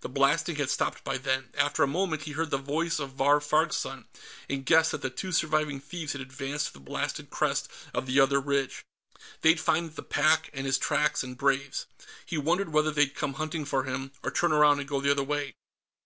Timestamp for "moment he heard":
1.86-2.48